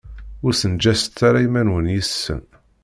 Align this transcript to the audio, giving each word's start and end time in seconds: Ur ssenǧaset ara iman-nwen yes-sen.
Ur 0.45 0.53
ssenǧaset 0.53 1.17
ara 1.27 1.39
iman-nwen 1.47 1.91
yes-sen. 1.95 2.41